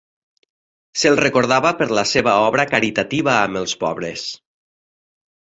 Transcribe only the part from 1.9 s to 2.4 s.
la seva